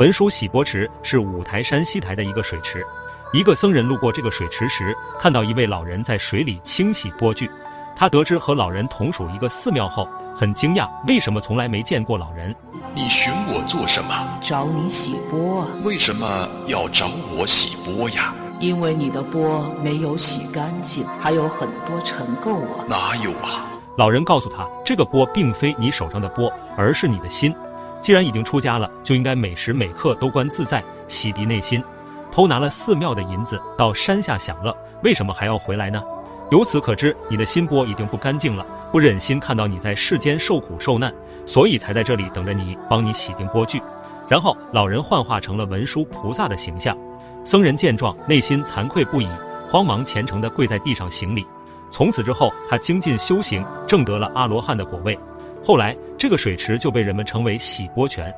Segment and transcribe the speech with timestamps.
[0.00, 2.82] 文殊洗钵池是五台山西台的一个水池。
[3.34, 7.50] 一个僧人路过这个水池时，看到一位老人在水里清洗钵具。
[7.94, 12.56] 他得知和老人同属一个寺庙后，很惊讶，为什么从来没见过老人？
[12.94, 14.10] 你寻我做什么？
[14.42, 15.68] 找你洗钵。
[15.82, 18.34] 为什么要找我洗钵呀？
[18.58, 22.86] 因为你的钵没有洗干净，还有很多尘垢啊。
[22.88, 23.68] 哪有啊？
[23.98, 27.54] 老人告诉他，这个钵并非你手上的钵，而是你的心。
[28.00, 31.82] 既然已经出家了，就应该每时每刻都观自在，洗涤内心。
[32.32, 36.02] 偷拿了寺庙的银子到山下享乐，为什么还要回来呢？
[36.50, 41.12] 由此可知，你的心波已经不干净了，不忍心看到你在世间受苦受难，
[41.44, 43.82] 所以才在这里等着你，帮你洗净波具。
[44.28, 46.96] 然后老人幻化成了文殊菩萨的形象，
[47.44, 49.28] 僧人见状，内心惭愧不已，
[49.68, 51.44] 慌忙虔诚地跪在地上行礼。
[51.90, 55.18] 从此之后，他精进修行，证得了阿罗汉的果位。
[55.62, 58.34] 后来，这个水池就被人们称为洗波泉。